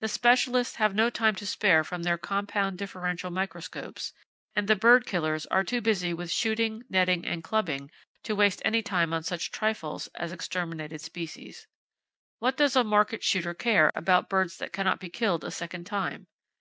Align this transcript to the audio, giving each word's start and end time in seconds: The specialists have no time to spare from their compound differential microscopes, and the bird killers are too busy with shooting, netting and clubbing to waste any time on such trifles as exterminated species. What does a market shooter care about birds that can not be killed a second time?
The 0.00 0.08
specialists 0.08 0.74
have 0.78 0.92
no 0.92 1.08
time 1.08 1.36
to 1.36 1.46
spare 1.46 1.84
from 1.84 2.02
their 2.02 2.18
compound 2.18 2.78
differential 2.78 3.30
microscopes, 3.30 4.12
and 4.56 4.66
the 4.66 4.74
bird 4.74 5.06
killers 5.06 5.46
are 5.46 5.62
too 5.62 5.80
busy 5.80 6.12
with 6.12 6.32
shooting, 6.32 6.82
netting 6.90 7.24
and 7.24 7.44
clubbing 7.44 7.88
to 8.24 8.34
waste 8.34 8.60
any 8.64 8.82
time 8.82 9.12
on 9.14 9.22
such 9.22 9.52
trifles 9.52 10.08
as 10.16 10.32
exterminated 10.32 11.00
species. 11.00 11.68
What 12.40 12.56
does 12.56 12.74
a 12.74 12.82
market 12.82 13.22
shooter 13.22 13.54
care 13.54 13.92
about 13.94 14.28
birds 14.28 14.56
that 14.56 14.72
can 14.72 14.84
not 14.84 14.98
be 14.98 15.08
killed 15.08 15.44
a 15.44 15.52
second 15.52 15.84
time? 15.84 16.26